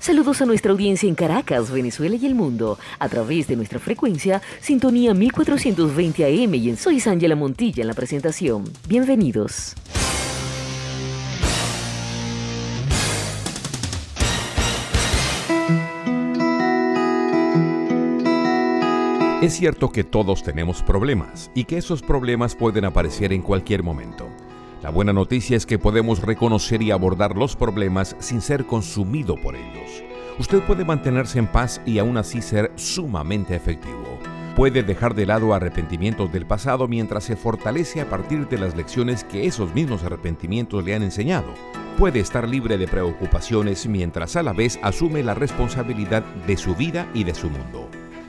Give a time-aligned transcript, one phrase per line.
[0.00, 4.40] Saludos a nuestra audiencia en Caracas, Venezuela y el mundo, a través de nuestra frecuencia
[4.60, 8.64] Sintonía 1420 AM y en Soy Ángela Montilla en la presentación.
[8.86, 9.74] Bienvenidos.
[19.42, 24.28] Es cierto que todos tenemos problemas y que esos problemas pueden aparecer en cualquier momento.
[24.82, 29.56] La buena noticia es que podemos reconocer y abordar los problemas sin ser consumido por
[29.56, 30.04] ellos.
[30.38, 34.04] Usted puede mantenerse en paz y aún así ser sumamente efectivo.
[34.54, 39.24] Puede dejar de lado arrepentimientos del pasado mientras se fortalece a partir de las lecciones
[39.24, 41.48] que esos mismos arrepentimientos le han enseñado.
[41.96, 47.08] Puede estar libre de preocupaciones mientras a la vez asume la responsabilidad de su vida
[47.14, 47.88] y de su mundo.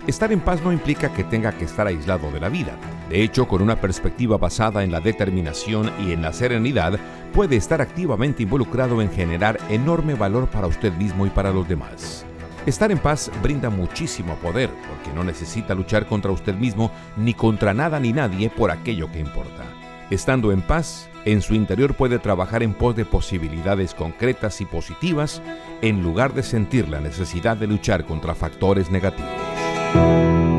[0.10, 2.76] Estar en paz no implica que tenga que estar aislado de la vida.
[3.12, 7.00] De hecho, con una perspectiva basada en la determinación y en la serenidad,
[7.32, 12.26] puede estar activamente involucrado en generar enorme valor para usted mismo y para los demás.
[12.66, 17.76] Estar en paz brinda muchísimo poder porque no necesita luchar contra usted mismo ni contra
[17.76, 19.64] nada ni nadie por aquello que importa.
[20.10, 25.40] Estando en paz, en su interior puede trabajar en pos de posibilidades concretas y positivas
[25.84, 29.59] en lugar de sentir la necesidad de luchar contra factores negativos.
[29.94, 30.59] Música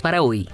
[0.00, 0.48] para hoy.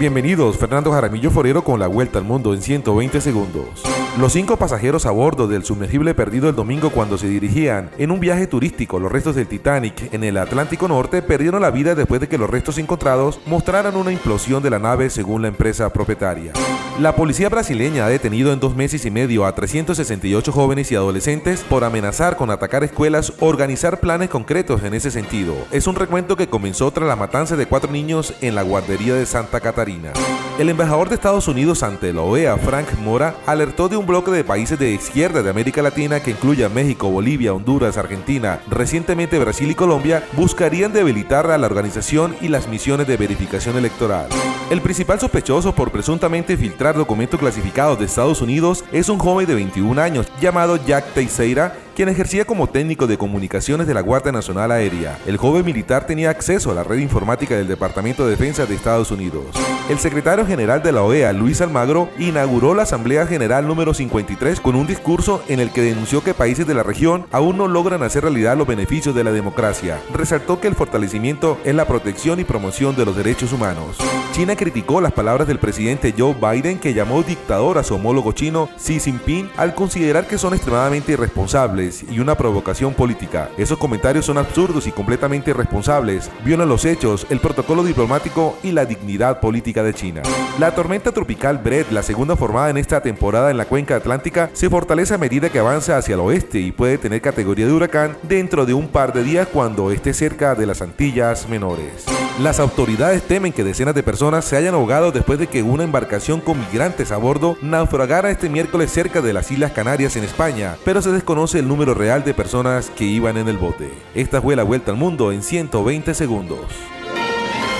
[0.00, 3.82] Bienvenidos, Fernando Jaramillo Forero con la vuelta al mundo en 120 segundos.
[4.18, 8.18] Los cinco pasajeros a bordo del sumergible perdido el domingo cuando se dirigían en un
[8.18, 12.26] viaje turístico los restos del Titanic en el Atlántico Norte perdieron la vida después de
[12.26, 16.52] que los restos encontrados mostraran una implosión de la nave según la empresa propietaria.
[16.98, 21.60] La policía brasileña ha detenido en dos meses y medio a 368 jóvenes y adolescentes
[21.60, 25.54] por amenazar con atacar escuelas o organizar planes concretos en ese sentido.
[25.70, 29.26] Es un recuento que comenzó tras la matanza de cuatro niños en la guardería de
[29.26, 30.12] Santa Catarina.
[30.58, 34.42] El embajador de Estados Unidos ante la OEA, Frank Mora, alertó de un bloque de
[34.42, 39.70] países de izquierda de América Latina que incluye a México, Bolivia, Honduras, Argentina, recientemente Brasil
[39.70, 44.26] y Colombia, buscarían debilitar a la organización y las misiones de verificación electoral.
[44.70, 49.54] El principal sospechoso por presuntamente filtrar documentos clasificados de Estados Unidos es un joven de
[49.54, 54.70] 21 años llamado Jack Teixeira, quien ejercía como técnico de comunicaciones de la Guardia Nacional
[54.70, 55.18] Aérea.
[55.26, 59.10] El joven militar tenía acceso a la red informática del Departamento de Defensa de Estados
[59.10, 59.46] Unidos.
[59.88, 64.76] El secretario general de la OEA, Luis Almagro, inauguró la Asamblea General número 53 con
[64.76, 68.22] un discurso en el que denunció que países de la región aún no logran hacer
[68.22, 69.98] realidad los beneficios de la democracia.
[70.14, 73.96] Resaltó que el fortalecimiento es la protección y promoción de los derechos humanos.
[74.30, 78.68] China criticó las palabras del presidente Joe Biden que llamó dictador a su homólogo chino
[78.76, 83.50] Xi Jinping al considerar que son extremadamente irresponsables y una provocación política.
[83.56, 88.84] Esos comentarios son absurdos y completamente irresponsables, violan los hechos, el protocolo diplomático y la
[88.84, 90.22] dignidad política de China.
[90.58, 94.68] La tormenta tropical Brett, la segunda formada en esta temporada en la cuenca atlántica, se
[94.68, 98.66] fortalece a medida que avanza hacia el oeste y puede tener categoría de huracán dentro
[98.66, 102.04] de un par de días cuando esté cerca de las Antillas menores.
[102.40, 106.40] Las autoridades temen que decenas de personas se hayan ahogado después de que una embarcación
[106.40, 111.02] con migrantes a bordo naufragara este miércoles cerca de las Islas Canarias en España, pero
[111.02, 113.90] se desconoce el número real de personas que iban en el bote.
[114.14, 116.60] Esta fue la vuelta al mundo en 120 segundos.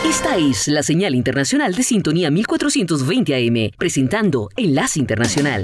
[0.06, 5.62] Esta es la señal internacional de sintonía 1420 AM, presentando Enlace Internacional.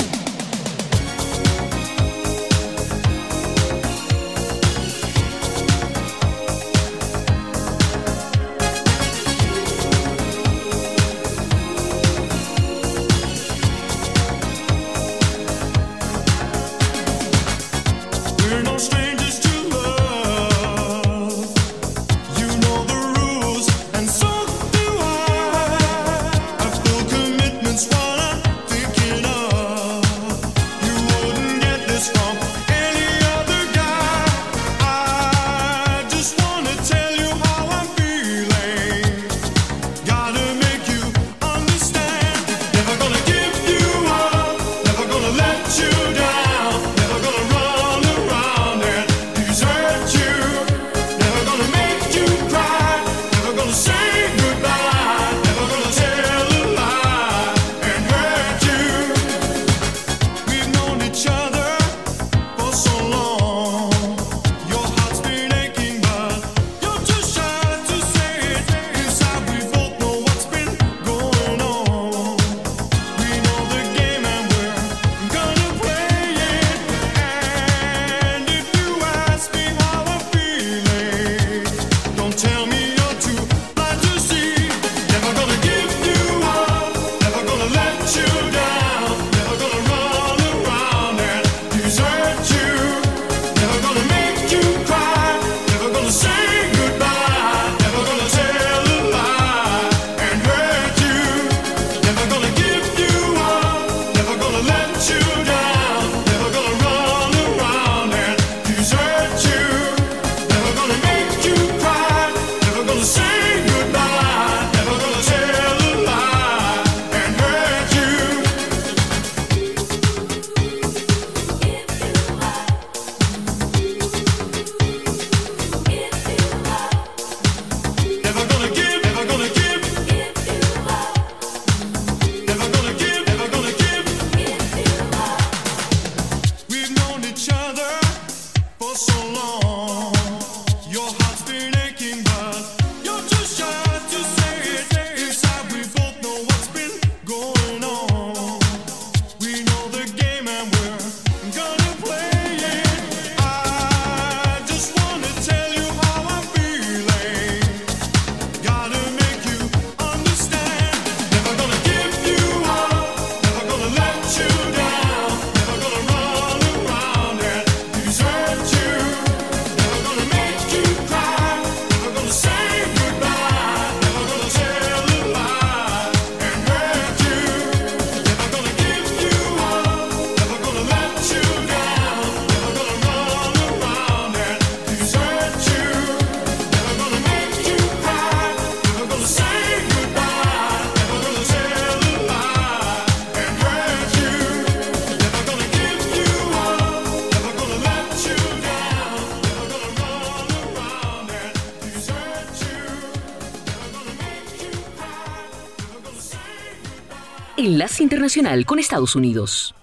[208.25, 209.75] Internacional con Estados Unidos.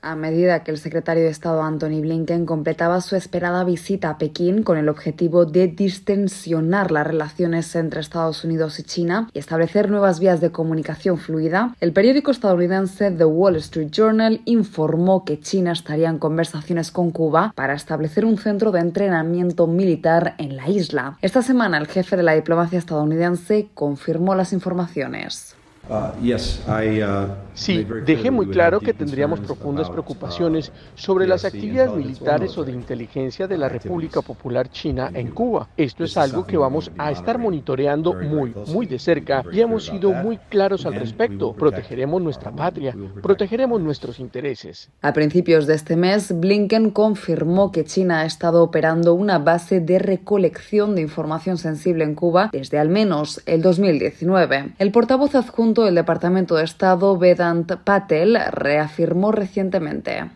[0.00, 4.62] A medida que el secretario de Estado Anthony Blinken completaba su esperada visita a Pekín
[4.62, 10.18] con el objetivo de distensionar las relaciones entre Estados Unidos y China y establecer nuevas
[10.18, 16.08] vías de comunicación fluida, el periódico estadounidense The Wall Street Journal informó que China estaría
[16.08, 21.18] en conversaciones con Cuba para establecer un centro de entrenamiento militar en la isla.
[21.20, 25.54] Esta semana el jefe de la diplomacia estadounidense confirmó las informaciones.
[25.90, 27.26] Uh, uh,
[27.60, 33.46] sí, dejé muy claro que tendríamos profundas preocupaciones sobre las actividades militares o de inteligencia
[33.46, 35.68] de la República Popular China en Cuba.
[35.76, 40.12] Esto es algo que vamos a estar monitoreando muy, muy de cerca y hemos sido
[40.12, 41.52] muy claros al respecto.
[41.52, 44.90] Protegeremos nuestra patria, protegeremos nuestros intereses.
[45.02, 49.98] A principios de este mes, Blinken confirmó que China ha estado operando una base de
[49.98, 54.74] recolección de información sensible en Cuba desde al menos el 2019.
[54.78, 57.18] El portavoz adjunto el Departamento de Estado,
[57.50, 60.30] Vedant Patel, reafirmó recientemente.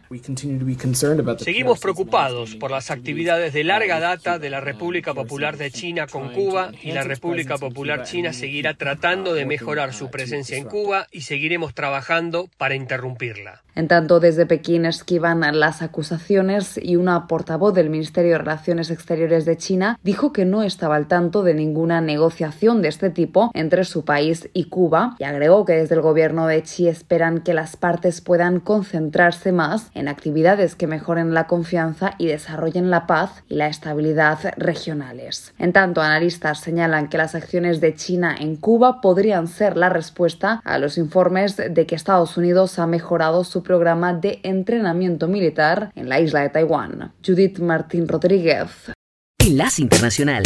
[1.39, 6.33] Seguimos preocupados por las actividades de larga data de la República Popular de China con
[6.33, 11.23] Cuba y la República Popular China seguirá tratando de mejorar su presencia en Cuba y
[11.23, 13.63] seguiremos trabajando para interrumpirla.
[13.77, 19.45] En tanto, desde Pekín esquivan las acusaciones y una portavoz del Ministerio de Relaciones Exteriores
[19.45, 23.85] de China dijo que no estaba al tanto de ninguna negociación de este tipo entre
[23.85, 27.77] su país y Cuba y agregó que desde el gobierno de Xi esperan que las
[27.77, 33.57] partes puedan concentrarse más en actividades que mejoren la confianza y desarrollen la paz y
[33.57, 35.53] la estabilidad regionales.
[35.59, 40.63] En tanto, analistas señalan que las acciones de China en Cuba podrían ser la respuesta
[40.65, 46.09] a los informes de que Estados Unidos ha mejorado su programa de entrenamiento militar en
[46.09, 47.13] la isla de Taiwán.
[47.23, 48.93] Judith Martín Rodríguez.
[49.39, 50.45] Enlace Internacional.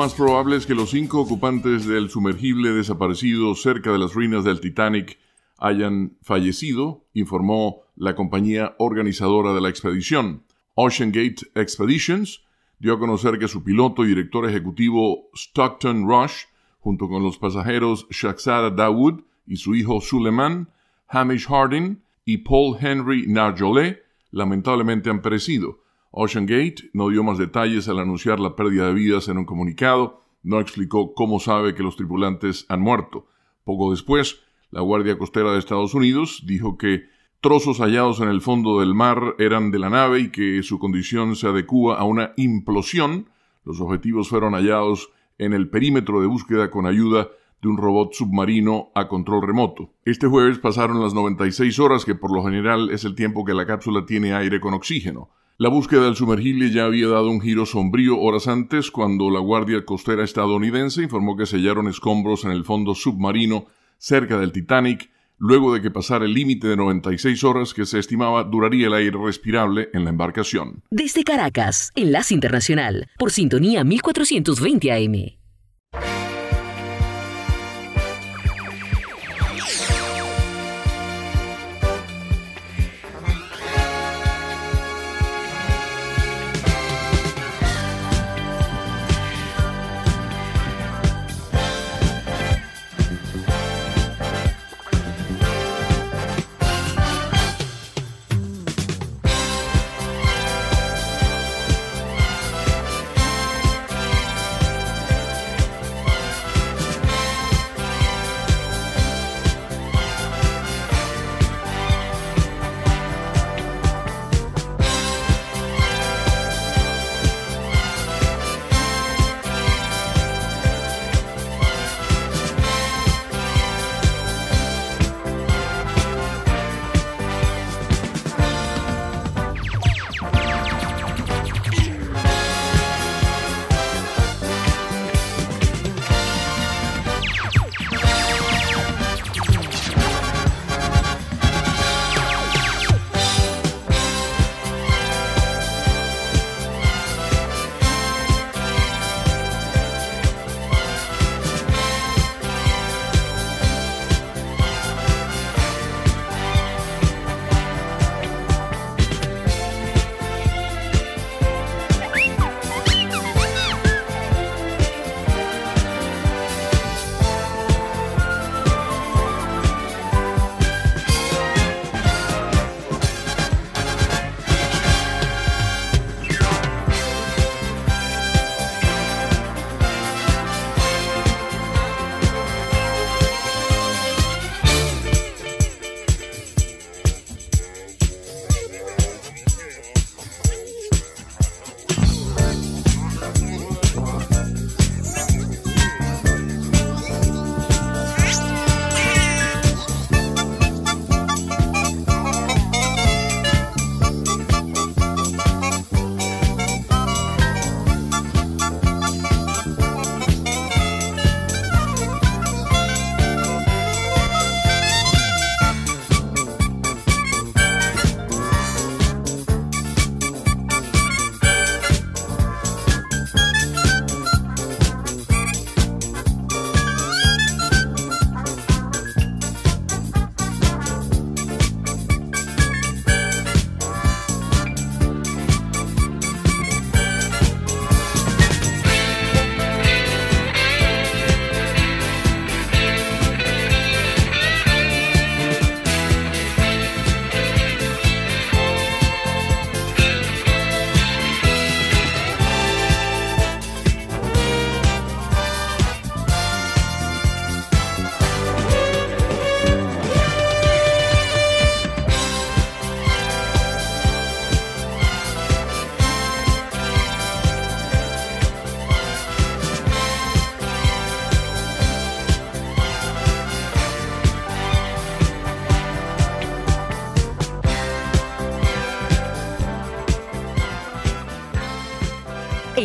[0.00, 4.58] Más probable es que los cinco ocupantes del sumergible desaparecido cerca de las ruinas del
[4.58, 5.18] Titanic
[5.58, 10.42] hayan fallecido, informó la compañía organizadora de la expedición.
[10.74, 12.42] Ocean Gate Expeditions
[12.78, 16.44] dio a conocer que su piloto y director ejecutivo Stockton Rush,
[16.78, 20.70] junto con los pasajeros Shahzada Dawood y su hijo Suleiman,
[21.08, 25.79] Hamish Harding y Paul Henry Narjolet, lamentablemente han perecido.
[26.10, 30.22] Ocean Gate no dio más detalles al anunciar la pérdida de vidas en un comunicado,
[30.42, 33.26] no explicó cómo sabe que los tripulantes han muerto.
[33.64, 37.04] Poco después, la Guardia Costera de Estados Unidos dijo que
[37.40, 41.36] trozos hallados en el fondo del mar eran de la nave y que su condición
[41.36, 43.28] se adecúa a una implosión.
[43.64, 47.28] Los objetivos fueron hallados en el perímetro de búsqueda con ayuda
[47.62, 49.92] de un robot submarino a control remoto.
[50.04, 53.66] Este jueves pasaron las 96 horas, que por lo general es el tiempo que la
[53.66, 55.30] cápsula tiene aire con oxígeno.
[55.58, 59.84] La búsqueda del sumergible ya había dado un giro sombrío horas antes cuando la Guardia
[59.84, 63.66] Costera estadounidense informó que sellaron escombros en el fondo submarino
[63.98, 68.44] cerca del Titanic luego de que pasara el límite de 96 horas que se estimaba
[68.44, 70.82] duraría el aire respirable en la embarcación.
[70.90, 76.29] Desde Caracas, Enlace Internacional, por sintonía 1420 AM.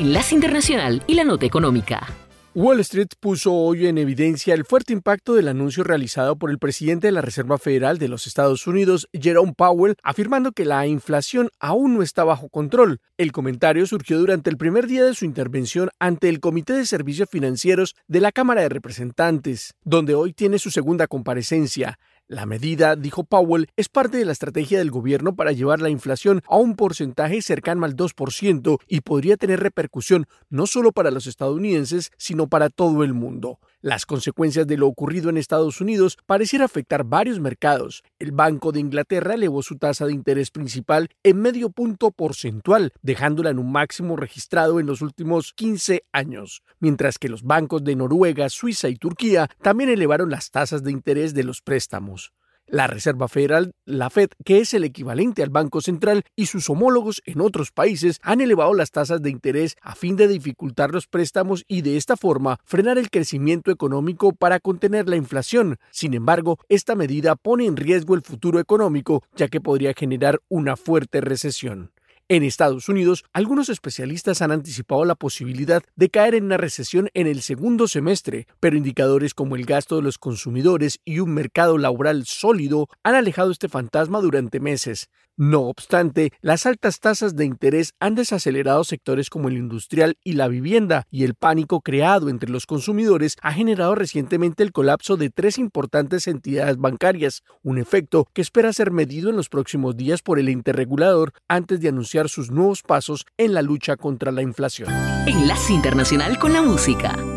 [0.05, 2.05] Enlace Internacional y la Nota Económica.
[2.53, 7.07] Wall Street puso hoy en evidencia el fuerte impacto del anuncio realizado por el presidente
[7.07, 11.95] de la Reserva Federal de los Estados Unidos, Jerome Powell, afirmando que la inflación aún
[11.95, 13.01] no está bajo control.
[13.17, 17.27] El comentario surgió durante el primer día de su intervención ante el Comité de Servicios
[17.29, 21.97] Financieros de la Cámara de Representantes, donde hoy tiene su segunda comparecencia.
[22.27, 26.41] La medida, dijo Powell, es parte de la estrategia del gobierno para llevar la inflación
[26.47, 32.11] a un porcentaje cercano al 2% y podría tener repercusión no solo para los estadounidenses,
[32.17, 33.59] sino para todo el mundo.
[33.85, 38.01] Las consecuencias de lo ocurrido en Estados Unidos pareciera afectar varios mercados.
[38.17, 43.51] El Banco de Inglaterra elevó su tasa de interés principal en medio punto porcentual, dejándola
[43.51, 48.49] en un máximo registrado en los últimos 15 años, mientras que los bancos de Noruega,
[48.49, 52.33] Suiza y Turquía también elevaron las tasas de interés de los préstamos.
[52.67, 57.21] La Reserva Federal, la Fed, que es el equivalente al Banco Central, y sus homólogos
[57.25, 61.63] en otros países han elevado las tasas de interés a fin de dificultar los préstamos
[61.67, 65.77] y de esta forma frenar el crecimiento económico para contener la inflación.
[65.91, 70.75] Sin embargo, esta medida pone en riesgo el futuro económico, ya que podría generar una
[70.75, 71.91] fuerte recesión.
[72.27, 77.27] En Estados Unidos, algunos especialistas han anticipado la posibilidad de caer en una recesión en
[77.27, 82.25] el segundo semestre, pero indicadores como el gasto de los consumidores y un mercado laboral
[82.25, 85.07] sólido han alejado este fantasma durante meses.
[85.37, 90.47] No obstante, las altas tasas de interés han desacelerado sectores como el industrial y la
[90.47, 95.57] vivienda, y el pánico creado entre los consumidores ha generado recientemente el colapso de tres
[95.57, 100.47] importantes entidades bancarias, un efecto que espera ser medido en los próximos días por el
[100.47, 104.89] interregulador antes de anunciar sus nuevos pasos en la lucha contra la inflación.
[105.27, 107.34] Enlace Internacional con la Música.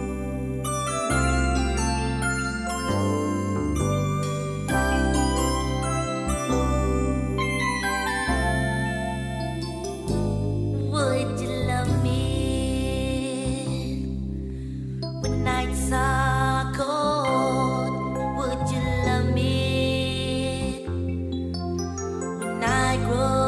[23.06, 23.47] 过。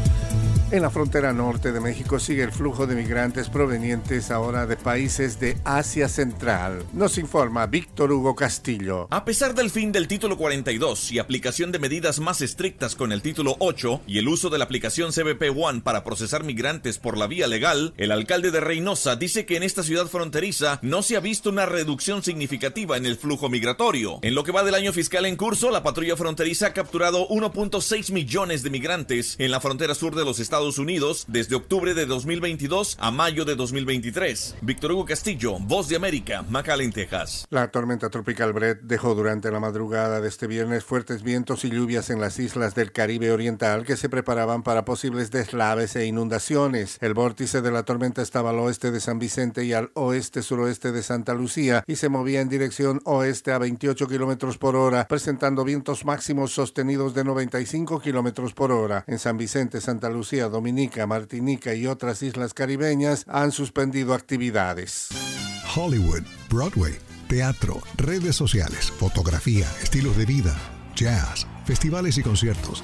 [0.71, 5.37] En la frontera norte de México sigue el flujo de migrantes provenientes ahora de países
[5.37, 6.85] de Asia Central.
[6.93, 9.05] Nos informa Víctor Hugo Castillo.
[9.11, 13.21] A pesar del fin del título 42 y aplicación de medidas más estrictas con el
[13.21, 17.27] título 8 y el uso de la aplicación CBP One para procesar migrantes por la
[17.27, 21.19] vía legal, el alcalde de Reynosa dice que en esta ciudad fronteriza no se ha
[21.19, 24.19] visto una reducción significativa en el flujo migratorio.
[24.21, 28.13] En lo que va del año fiscal en curso, la patrulla fronteriza ha capturado 1.6
[28.13, 32.97] millones de migrantes en la frontera sur de los Estados Unidos desde octubre de 2022
[32.99, 34.57] a mayo de 2023.
[34.61, 37.47] Víctor Hugo Castillo, Voz de América, McAllen, Texas.
[37.49, 42.11] La tormenta tropical Brett dejó durante la madrugada de este viernes fuertes vientos y lluvias
[42.11, 46.97] en las islas del Caribe Oriental que se preparaban para posibles deslaves e inundaciones.
[47.01, 51.01] El vórtice de la tormenta estaba al oeste de San Vicente y al oeste-suroeste de
[51.01, 56.05] Santa Lucía y se movía en dirección oeste a 28 kilómetros por hora, presentando vientos
[56.05, 59.03] máximos sostenidos de 95 kilómetros por hora.
[59.07, 65.09] En San Vicente, Santa Lucía, Dominica, Martinica y otras islas caribeñas han suspendido actividades.
[65.75, 70.55] Hollywood, Broadway, teatro, redes sociales, fotografía, estilos de vida,
[70.95, 72.83] jazz, festivales y conciertos.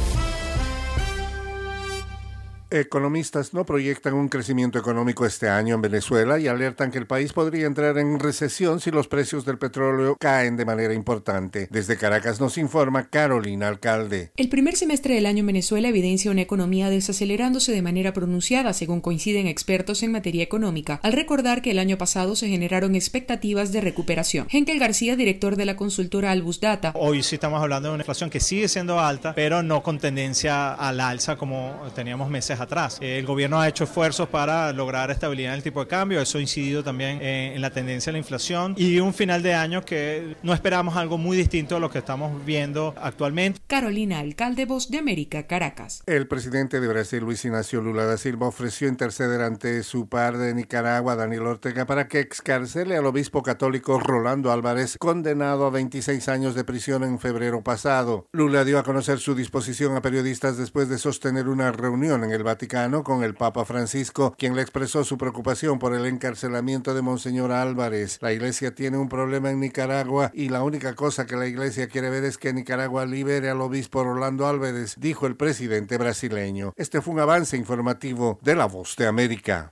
[2.73, 7.33] Economistas no proyectan un crecimiento económico este año en Venezuela y alertan que el país
[7.33, 11.67] podría entrar en recesión si los precios del petróleo caen de manera importante.
[11.69, 14.31] Desde Caracas nos informa Carolina Alcalde.
[14.37, 19.01] El primer semestre del año en Venezuela evidencia una economía desacelerándose de manera pronunciada, según
[19.01, 23.81] coinciden expertos en materia económica, al recordar que el año pasado se generaron expectativas de
[23.81, 24.47] recuperación.
[24.49, 26.93] Henkel García, director de la consultora Albus Data.
[26.95, 30.73] Hoy sí estamos hablando de una inflación que sigue siendo alta, pero no con tendencia
[30.73, 32.97] al alza como teníamos meses atrás.
[33.01, 36.41] El gobierno ha hecho esfuerzos para lograr estabilidad en el tipo de cambio, eso ha
[36.41, 40.53] incidido también en, la tendencia a la inflación y un final de año que no
[40.53, 43.59] esperamos algo muy distinto a lo que estamos viendo actualmente.
[43.67, 46.03] Carolina, alcalde Voz de América, Caracas.
[46.05, 50.53] El presidente de Brasil, Luis Ignacio Lula da Silva, ofreció interceder ante su par de
[50.53, 56.55] Nicaragua, Daniel Ortega, para que excarcele al obispo católico Rolando Álvarez, condenado a 26 años
[56.55, 58.27] de prisión en febrero pasado.
[58.31, 62.43] Lula dio a conocer su disposición a periodistas después de sostener una reunión en el
[62.51, 67.53] Vaticano con el Papa Francisco, quien le expresó su preocupación por el encarcelamiento de Monseñor
[67.53, 68.17] Álvarez.
[68.21, 72.09] La iglesia tiene un problema en Nicaragua y la única cosa que la iglesia quiere
[72.09, 76.73] ver es que Nicaragua libere al obispo Rolando Álvarez, dijo el presidente brasileño.
[76.75, 79.69] Este fue un avance informativo de la voz de América.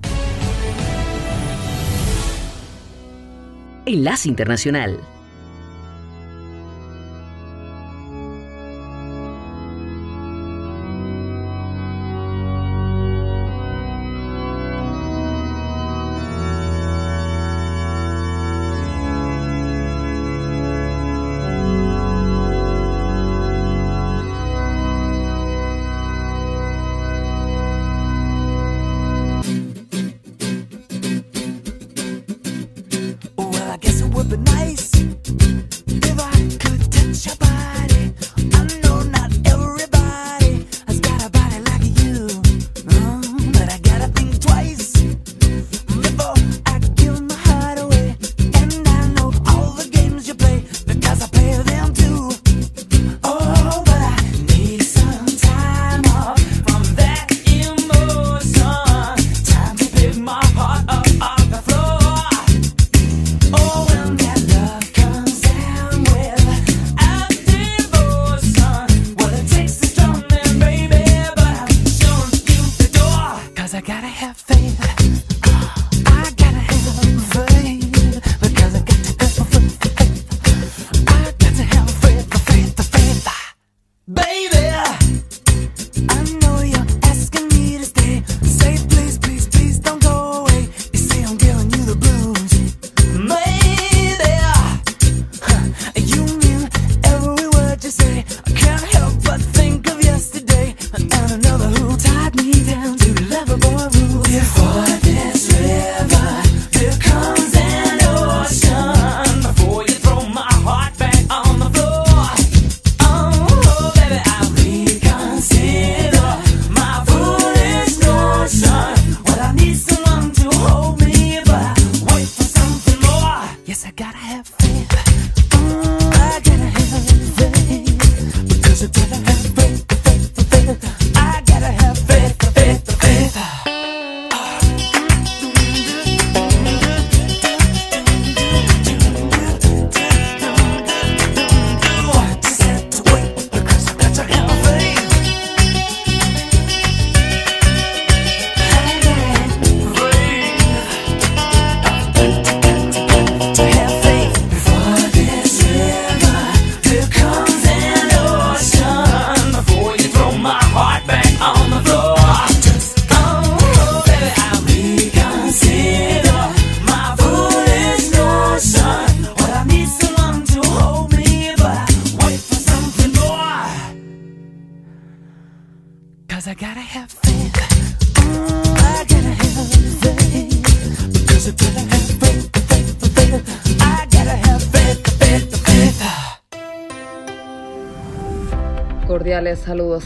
[3.86, 5.19] Enlace Internacional.
[34.38, 34.99] Nice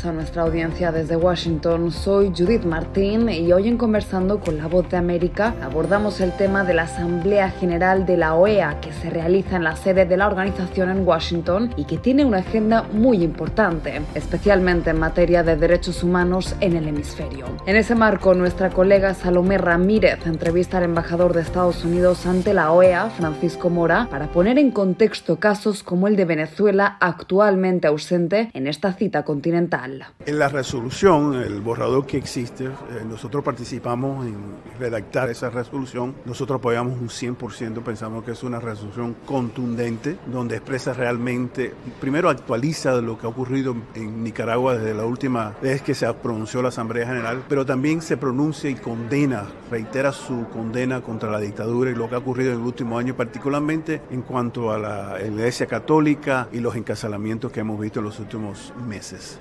[0.05, 1.91] a nuestra audiencia desde Washington.
[1.91, 6.63] Soy Judith Martín y hoy en Conversando con la Voz de América abordamos el tema
[6.63, 10.27] de la Asamblea General de la OEA que se realiza en la sede de la
[10.27, 16.03] organización en Washington y que tiene una agenda muy importante, especialmente en materia de derechos
[16.03, 17.45] humanos en el hemisferio.
[17.65, 22.71] En ese marco, nuestra colega Salomé Ramírez entrevista al embajador de Estados Unidos ante la
[22.71, 28.67] OEA, Francisco Mora, para poner en contexto casos como el de Venezuela actualmente ausente en
[28.67, 29.92] esta cita continental.
[30.25, 32.69] En la resolución, el borrador que existe, eh,
[33.07, 34.35] nosotros participamos en
[34.79, 36.15] redactar esa resolución.
[36.25, 42.93] Nosotros apoyamos un 100%, pensamos que es una resolución contundente, donde expresa realmente, primero actualiza
[43.01, 47.07] lo que ha ocurrido en Nicaragua desde la última vez que se pronunció la Asamblea
[47.07, 52.09] General, pero también se pronuncia y condena, reitera su condena contra la dictadura y lo
[52.09, 56.59] que ha ocurrido en el último año, particularmente en cuanto a la Iglesia Católica y
[56.59, 59.39] los encarcelamientos que hemos visto en los últimos meses.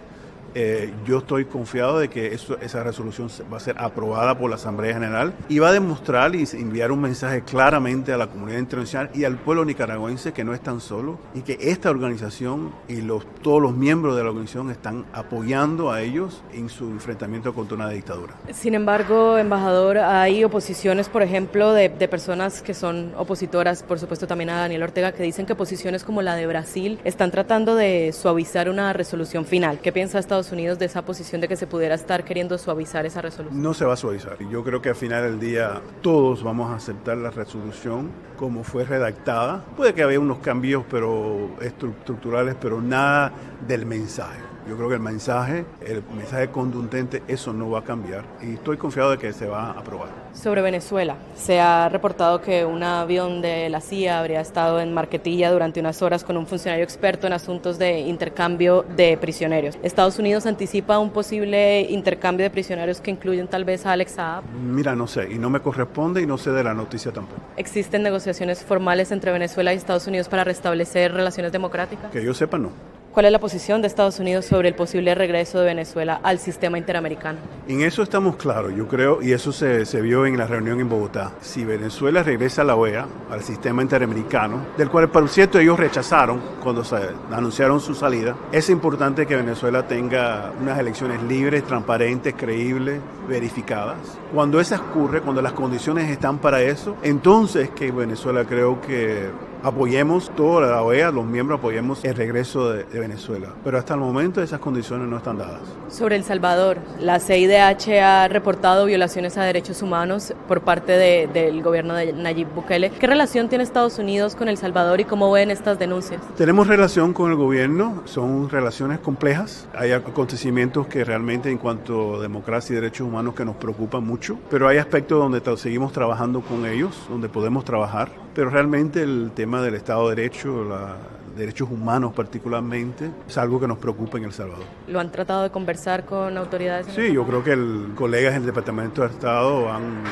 [0.55, 4.95] Eh, yo estoy confiado de que esa resolución va a ser aprobada por la Asamblea
[4.95, 9.25] General y va a demostrar y enviar un mensaje claramente a la comunidad internacional y
[9.25, 13.75] al pueblo nicaragüense que no están solos y que esta organización y los, todos los
[13.75, 18.35] miembros de la organización están apoyando a ellos en su enfrentamiento contra una dictadura.
[18.53, 24.51] Sin embargo, embajador, hay oposiciones, por ejemplo, de, personas que son opositoras, por supuesto también
[24.51, 28.69] a Daniel Ortega, que dicen que posiciones como la de Brasil están tratando de suavizar
[28.69, 29.79] una resolución final.
[29.81, 33.23] ¿Qué piensa Estados Unidos de esa posición de que se pudiera estar queriendo suavizar esa
[33.23, 33.63] resolución?
[33.63, 34.39] No se va a suavizar.
[34.51, 38.85] Yo creo que al final del día todos vamos a aceptar la resolución como fue
[38.85, 39.65] redactada.
[39.77, 43.33] Puede que haya unos cambios pero estructurales, pero nada
[43.69, 44.52] del mensaje.
[44.69, 48.77] Yo creo que el mensaje, el mensaje contundente, eso no va a cambiar y estoy
[48.77, 50.09] confiado de que se va a aprobar.
[50.35, 55.51] Sobre Venezuela, se ha reportado que un avión de la CIA habría estado en Marquetilla
[55.51, 59.79] durante unas horas con un funcionario experto en asuntos de intercambio de prisioneros.
[59.83, 64.45] ¿Estados Unidos anticipa un posible intercambio de prisioneros que incluyen tal vez a Alex Saab?
[64.45, 67.41] Mira, no sé, y no me corresponde y no sé de la noticia tampoco.
[67.57, 72.11] ¿Existen negociaciones formales entre Venezuela y Estados Unidos para restablecer relaciones democráticas?
[72.13, 72.71] Que yo sepa, no.
[73.13, 76.79] ¿Cuál es la posición de Estados Unidos sobre el posible regreso de Venezuela al sistema
[76.79, 77.41] interamericano?
[77.69, 80.89] En eso estamos claros, yo creo, y eso se, se, vio en la reunión en
[80.89, 81.33] Bogotá.
[81.43, 86.41] Si Venezuela regresa a la OEA, al sistema interamericano, del cual, por cierto, ellos rechazaron
[86.63, 86.83] cuando
[87.31, 92.99] anunciaron su salida, es importante que Venezuela tenga unas elecciones libres, transparentes, creíbles,
[93.29, 93.99] verificadas.
[94.33, 100.31] Cuando eso ocurre, cuando las condiciones están para eso, entonces que Venezuela creo que apoyemos,
[100.35, 103.49] toda la OEA, los miembros apoyemos el regreso de, de, Venezuela.
[103.65, 105.61] Pero hasta el momento esas condiciones no están dadas.
[105.89, 111.63] Sobre El Salvador, la CIDH ha reportado violaciones a derechos humanos por parte de, del
[111.63, 112.91] gobierno de Nayib Bukele.
[112.91, 116.23] ¿Qué relación tiene Estados Unidos con El Salvador y cómo ven estas denuncias?
[116.37, 119.69] Tenemos relación con el gobierno, son relaciones complejas.
[119.75, 124.39] Hay acontecimientos que realmente en cuanto a democracia y derechos humanos que nos preocupan mucho,
[124.51, 128.11] pero hay aspectos donde seguimos trabajando con ellos, donde podemos trabajar.
[128.35, 130.97] Pero realmente el tema del Estado de Derecho, la,
[131.37, 134.65] derechos humanos particularmente, es algo que nos preocupa en El Salvador.
[134.89, 136.87] ¿Lo han tratado de conversar con autoridades?
[136.95, 140.03] Sí, yo creo que el, colegas del Departamento de Estado han,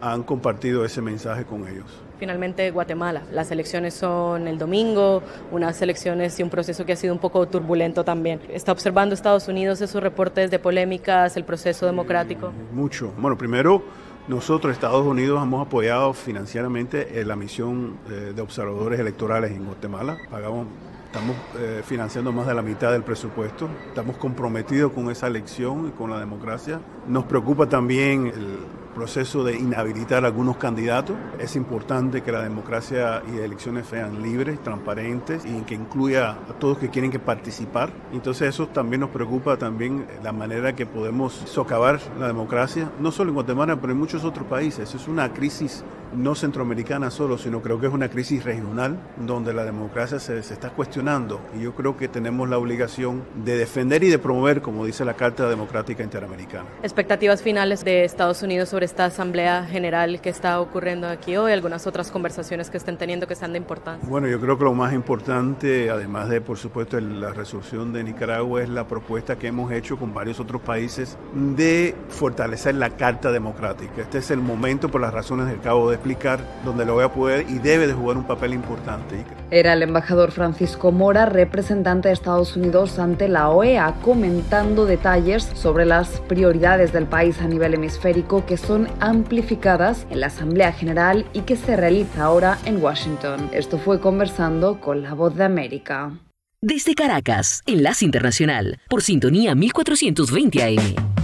[0.00, 1.86] han compartido ese mensaje con ellos.
[2.18, 3.22] Finalmente, Guatemala.
[3.32, 7.46] Las elecciones son el domingo, unas elecciones y un proceso que ha sido un poco
[7.46, 8.40] turbulento también.
[8.48, 12.52] ¿Está observando Estados Unidos esos reportes de polémicas, el proceso democrático?
[12.72, 13.12] Mucho.
[13.18, 13.82] Bueno, primero
[14.28, 20.16] nosotros, Estados Unidos, hemos apoyado financieramente la misión de observadores electorales en Guatemala.
[20.30, 20.66] Pagamos,
[21.06, 23.68] estamos eh, financiando más de la mitad del presupuesto.
[23.86, 26.80] Estamos comprometidos con esa elección y con la democracia.
[27.06, 28.58] Nos preocupa también el
[28.94, 31.16] proceso de inhabilitar a algunos candidatos.
[31.38, 36.78] Es importante que la democracia y elecciones sean libres, transparentes y que incluya a todos
[36.78, 37.90] que quieren que participar.
[38.12, 43.30] Entonces eso también nos preocupa también la manera que podemos socavar la democracia, no solo
[43.30, 44.94] en Guatemala, pero en muchos otros países.
[44.94, 45.84] Es una crisis
[46.16, 50.54] no centroamericana solo, sino creo que es una crisis regional donde la democracia se, se,
[50.54, 54.86] está cuestionando y yo creo que tenemos la obligación de defender y de promover, como
[54.86, 56.64] dice la Carta Democrática Interamericana.
[56.82, 61.86] Expectativas finales de Estados Unidos sobre esta Asamblea General que está ocurriendo aquí hoy, algunas
[61.86, 64.08] otras conversaciones que estén teniendo que sean de importancia.
[64.08, 68.62] Bueno, yo creo que lo más importante, además de, por supuesto, la resolución de Nicaragua,
[68.62, 74.02] es la propuesta que hemos hecho con varios otros países de fortalecer la Carta Democrática.
[74.02, 77.08] Este es el momento, por las razones que acabo de explicar, donde lo voy a
[77.08, 79.24] poder y debe de jugar un papel importante.
[79.50, 85.86] Era el embajador Francisco Mora, representante de Estados Unidos ante la OEA, comentando detalles sobre
[85.86, 91.40] las prioridades del país a nivel hemisférico que son amplificadas en la Asamblea General y
[91.40, 93.48] que se realiza ahora en Washington.
[93.52, 96.12] Esto fue conversando con la voz de América.
[96.60, 101.23] Desde Caracas, Enlace Internacional, por sintonía 1420 AM.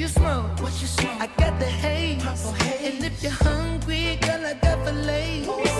[0.00, 1.20] you smoke, what you smoke?
[1.20, 2.22] I got the haze.
[2.22, 2.94] Haze.
[2.94, 5.79] And if you're hungry, girl, I got the lace.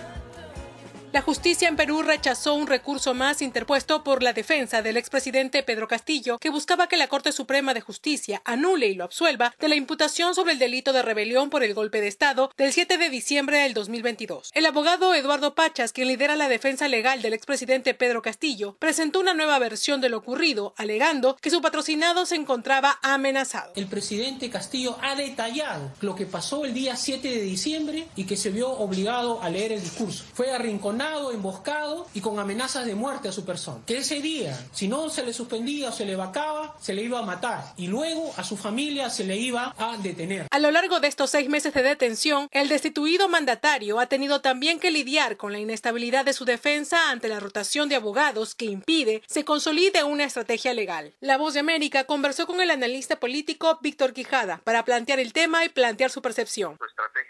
[1.31, 6.37] Justicia en Perú rechazó un recurso más interpuesto por la defensa del expresidente Pedro Castillo,
[6.37, 10.35] que buscaba que la Corte Suprema de Justicia anule y lo absuelva de la imputación
[10.35, 13.73] sobre el delito de rebelión por el golpe de Estado del 7 de diciembre del
[13.73, 14.51] 2022.
[14.53, 19.33] El abogado Eduardo Pachas, quien lidera la defensa legal del expresidente Pedro Castillo, presentó una
[19.33, 23.71] nueva versión de lo ocurrido, alegando que su patrocinado se encontraba amenazado.
[23.77, 28.35] El presidente Castillo ha detallado lo que pasó el día 7 de diciembre y que
[28.35, 30.25] se vio obligado a leer el discurso.
[30.33, 33.81] Fue arrinconado emboscado y con amenazas de muerte a su persona.
[33.85, 37.19] Que ese día, si no se le suspendía o se le vacaba, se le iba
[37.19, 40.47] a matar y luego a su familia se le iba a detener.
[40.49, 44.79] A lo largo de estos seis meses de detención, el destituido mandatario ha tenido también
[44.79, 49.21] que lidiar con la inestabilidad de su defensa ante la rotación de abogados que impide
[49.27, 51.13] se consolide una estrategia legal.
[51.19, 55.65] La Voz de América conversó con el analista político Víctor Quijada para plantear el tema
[55.65, 56.77] y plantear su percepción.
[56.77, 57.20] Su estrategia legal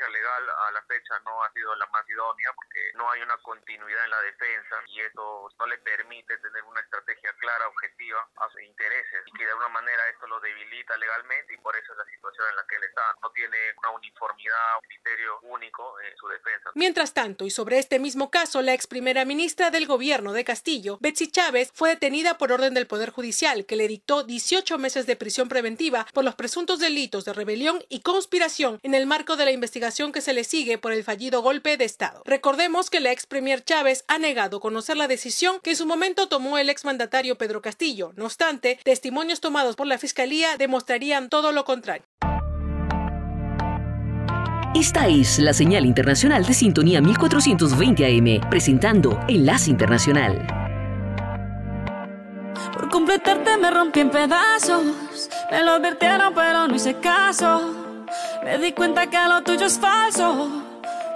[1.12, 4.12] a la fecha no ha sido la más idónea porque no hay una continuidad en
[4.12, 9.24] la defensa y eso no le permite tener una estrategia clara, objetiva a sus intereses
[9.28, 12.47] y que de alguna manera esto lo debilita legalmente y por eso es la situación
[12.49, 13.01] en la que él está.
[13.22, 16.72] No tiene una uniformidad, un criterio único en su defensa.
[16.76, 20.97] Mientras tanto, y sobre este mismo caso, la ex primera ministra del gobierno de Castillo,
[21.01, 25.16] Betsy Chávez, fue detenida por orden del Poder Judicial, que le dictó 18 meses de
[25.16, 29.51] prisión preventiva por los presuntos delitos de rebelión y conspiración en el marco de la
[29.51, 32.22] investigación que se le sigue por el fallido golpe de Estado.
[32.26, 36.28] Recordemos que la ex premier Chávez ha negado conocer la decisión que en su momento
[36.28, 38.14] tomó el ex mandatario Pedro Castillo.
[38.16, 42.06] No obstante, testimonios tomados por la Fiscalía demostrarían todo lo contrario.
[44.74, 50.47] Esta es la señal internacional de sintonía 1420 AM, presentando Enlace Internacional.
[52.72, 58.08] Por completarte me rompí en pedazos, me lo advirtieron pero no hice caso.
[58.45, 60.64] Me di cuenta que lo tuyo es falso,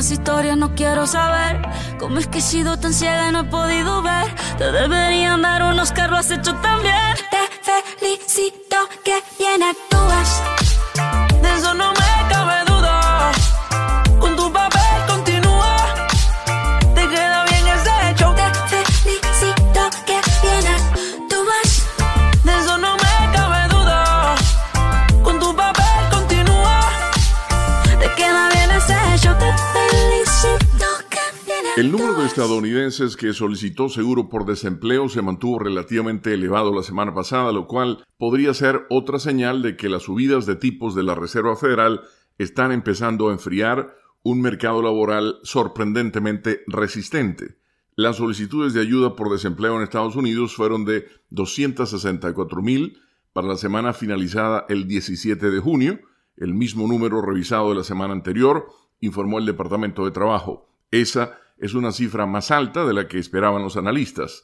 [0.00, 1.60] más historias, no quiero saber.
[1.98, 4.34] Cómo es que he sido tan ciega y no he podido ver.
[4.56, 7.16] Te deberían dar unos carros, has hecho tan bien.
[7.30, 10.59] Te felicito que bien actúas.
[32.30, 38.06] Estadounidenses que solicitó seguro por desempleo se mantuvo relativamente elevado la semana pasada, lo cual
[38.18, 42.02] podría ser otra señal de que las subidas de tipos de la Reserva Federal
[42.38, 47.56] están empezando a enfriar un mercado laboral sorprendentemente resistente.
[47.96, 53.00] Las solicitudes de ayuda por desempleo en Estados Unidos fueron de 264 mil
[53.32, 55.98] para la semana finalizada el 17 de junio,
[56.36, 58.68] el mismo número revisado de la semana anterior,
[59.00, 60.68] informó el Departamento de Trabajo.
[60.92, 64.42] Esa es una cifra más alta de la que esperaban los analistas.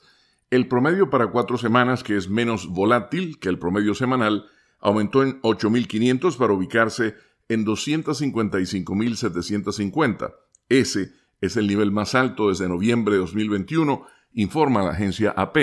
[0.51, 4.47] El promedio para cuatro semanas, que es menos volátil que el promedio semanal,
[4.79, 7.17] aumentó en 8.500 para ubicarse
[7.49, 10.35] en 255.750.
[10.69, 15.57] Ese es el nivel más alto desde noviembre de 2021, informa la agencia AP.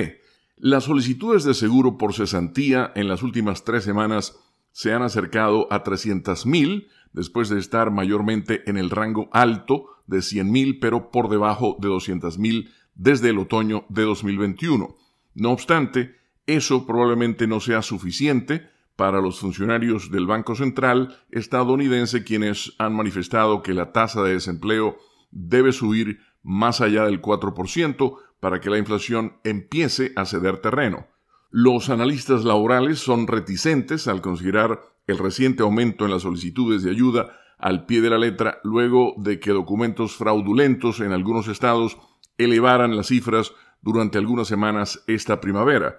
[0.57, 4.39] Las solicitudes de seguro por cesantía en las últimas tres semanas
[4.71, 10.79] se han acercado a 300.000 después de estar mayormente en el rango alto de 100.000
[10.81, 14.95] pero por debajo de 200.000 desde el otoño de 2021.
[15.35, 22.73] No obstante, eso probablemente no sea suficiente para los funcionarios del Banco Central estadounidense quienes
[22.77, 24.97] han manifestado que la tasa de desempleo
[25.31, 31.07] debe subir más allá del 4% para que la inflación empiece a ceder terreno.
[31.49, 37.37] Los analistas laborales son reticentes al considerar el reciente aumento en las solicitudes de ayuda
[37.63, 41.97] al pie de la letra luego de que documentos fraudulentos en algunos estados
[42.37, 45.95] elevaran las cifras durante algunas semanas esta primavera.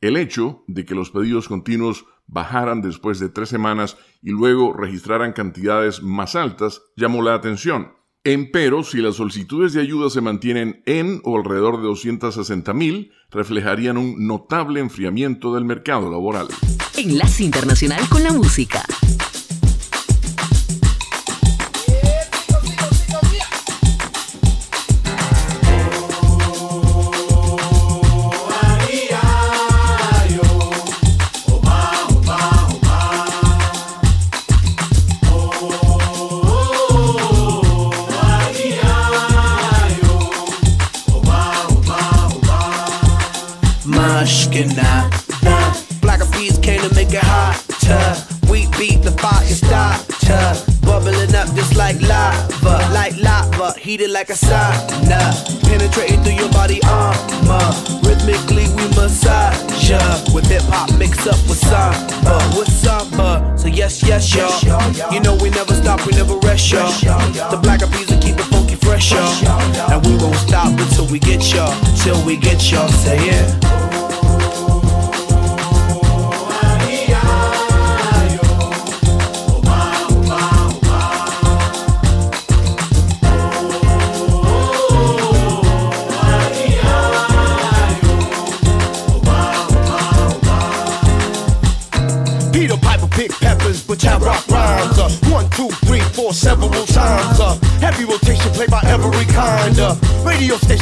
[0.00, 5.32] El hecho de que los pedidos continuos bajaran después de tres semanas y luego registraran
[5.32, 7.94] cantidades más altas llamó la atención.
[8.22, 13.96] Empero, si las solicitudes de ayuda se mantienen en o alrededor de 260 mil, reflejarían
[13.96, 16.46] un notable enfriamiento del mercado laboral.
[16.96, 18.84] Enlace Internacional con la Música.
[53.88, 55.18] Heated like a sauna.
[55.64, 57.68] Penetrating through your body armor.
[58.04, 59.98] Rhythmically we massage ya.
[60.34, 63.56] With hip hop mixed up with samba, with samba.
[63.56, 64.52] So yes, yes, y'all.
[65.12, 66.92] You know we never stop, we never rest, y'all.
[67.50, 69.32] The black of peas will keep it funky fresh, y'all.
[69.90, 71.72] And we won't stop until we get y'all,
[72.04, 72.88] till we get y'all.
[72.88, 74.07] Say yeah.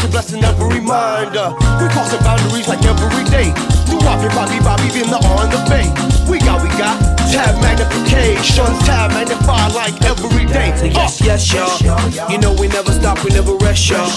[0.06, 1.36] Station blessing every mind.
[1.36, 3.52] Uh, we crossing boundaries like every day.
[3.86, 5.86] Do Bobby, Bobby, Bobby, in the on the bay.
[6.30, 6.98] We got, we got
[7.30, 10.74] tab magnification, tab magnify like every day.
[10.76, 12.30] So yes, yes, y'all.
[12.30, 14.08] You know we never stop, we never rest, y'all.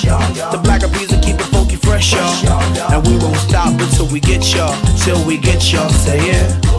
[0.52, 2.34] The black of bees will keep it funky fresh, y'all.
[2.92, 5.90] And we won't stop until we get y'all, till we get y'all.
[5.90, 6.79] Say yeah.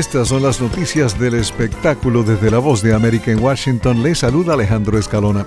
[0.00, 4.02] Estas son las noticias del espectáculo desde la voz de América en Washington.
[4.02, 5.44] Les saluda Alejandro Escalona.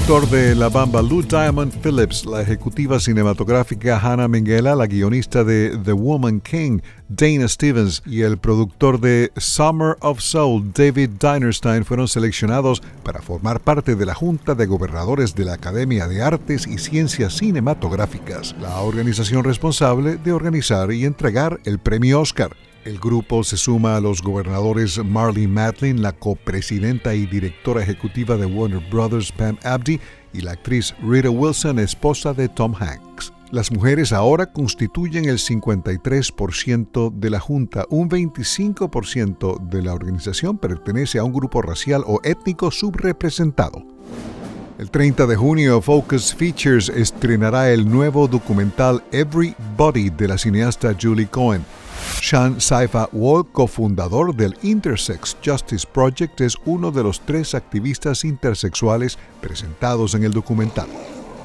[0.00, 5.76] Actor de La Bamba, Lou Diamond Phillips, la ejecutiva cinematográfica Hannah Minghella, la guionista de
[5.84, 12.06] The Woman King, Dana Stevens, y el productor de Summer of Soul, David Dinerstein, fueron
[12.06, 16.78] seleccionados para formar parte de la Junta de Gobernadores de la Academia de Artes y
[16.78, 22.54] Ciencias Cinematográficas, la organización responsable de organizar y entregar el premio Oscar.
[22.86, 28.46] El grupo se suma a los gobernadores Marley Matlin, la copresidenta y directora ejecutiva de
[28.46, 29.98] Warner Brothers Pam Abdi,
[30.32, 33.32] y la actriz Rita Wilson, esposa de Tom Hanks.
[33.50, 41.18] Las mujeres ahora constituyen el 53% de la Junta, un 25% de la organización pertenece
[41.18, 43.84] a un grupo racial o étnico subrepresentado.
[44.78, 51.26] El 30 de junio, Focus Features estrenará el nuevo documental Everybody de la cineasta Julie
[51.26, 51.64] Cohen.
[52.20, 59.18] Sean Saifa Wall, cofundador del Intersex Justice Project, es uno de los tres activistas intersexuales
[59.40, 60.88] presentados en el documental.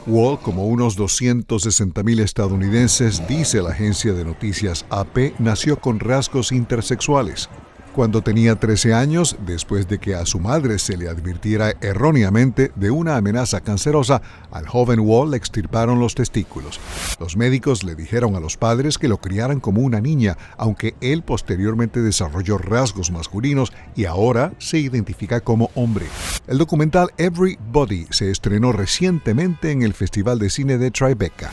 [0.08, 7.50] Wall, como unos 260.000 estadounidenses, dice la agencia de noticias AP, nació con rasgos intersexuales.
[7.94, 12.90] Cuando tenía 13 años, después de que a su madre se le advirtiera erróneamente de
[12.90, 16.80] una amenaza cancerosa, al joven Wall le extirparon los testículos.
[17.20, 21.22] Los médicos le dijeron a los padres que lo criaran como una niña, aunque él
[21.24, 26.06] posteriormente desarrolló rasgos masculinos y ahora se identifica como hombre.
[26.48, 31.52] El documental Everybody se estrenó recientemente en el Festival de Cine de Tribeca.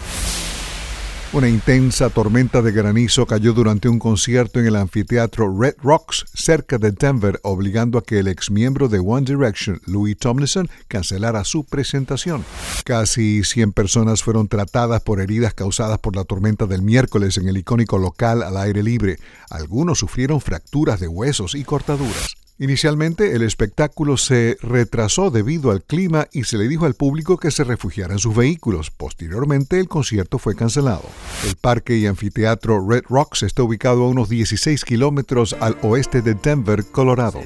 [1.30, 6.78] Una intensa tormenta de granizo cayó durante un concierto en el anfiteatro Red Rocks cerca
[6.78, 12.46] de Denver, obligando a que el exmiembro de One Direction, Louis Tomlinson, cancelara su presentación.
[12.82, 17.58] Casi 100 personas fueron tratadas por heridas causadas por la tormenta del miércoles en el
[17.58, 19.18] icónico local al aire libre.
[19.50, 22.37] Algunos sufrieron fracturas de huesos y cortaduras.
[22.60, 27.52] Inicialmente el espectáculo se retrasó debido al clima y se le dijo al público que
[27.52, 28.90] se refugiara en sus vehículos.
[28.90, 31.04] Posteriormente el concierto fue cancelado.
[31.46, 36.34] El parque y anfiteatro Red Rocks está ubicado a unos 16 kilómetros al oeste de
[36.34, 37.40] Denver, Colorado.